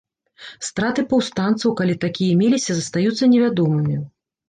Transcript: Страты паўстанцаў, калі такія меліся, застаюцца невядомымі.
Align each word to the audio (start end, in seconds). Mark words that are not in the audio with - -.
Страты 0.67 1.03
паўстанцаў, 1.11 1.75
калі 1.83 1.99
такія 2.07 2.41
меліся, 2.43 2.71
застаюцца 2.83 3.33
невядомымі. 3.39 4.05